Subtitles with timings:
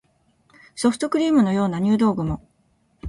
[0.73, 2.41] ソフトクリームのような入道雲